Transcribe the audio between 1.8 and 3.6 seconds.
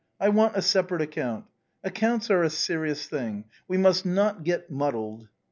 Ac counts are a serious thing,